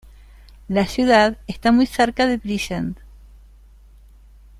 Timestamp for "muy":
1.71-1.85